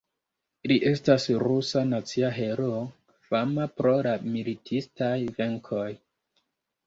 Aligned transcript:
Li 0.69 0.75
estas 0.91 1.25
rusa 1.41 1.81
nacia 1.89 2.31
heroo, 2.37 2.79
fama 3.27 3.67
pro 3.81 3.93
la 4.07 4.13
militistaj 4.37 5.13
venkoj. 5.41 5.87